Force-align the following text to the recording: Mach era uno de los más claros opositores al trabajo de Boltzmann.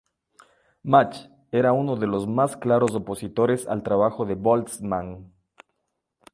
Mach 0.93 1.19
era 1.51 1.73
uno 1.73 1.95
de 1.95 2.07
los 2.07 2.25
más 2.27 2.57
claros 2.57 2.95
opositores 2.95 3.67
al 3.67 3.83
trabajo 3.83 4.25
de 4.25 4.33
Boltzmann. 4.33 5.31